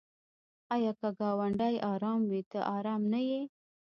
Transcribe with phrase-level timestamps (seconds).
[0.75, 3.41] آیا که ګاونډی ارام وي ته ارام نه یې؟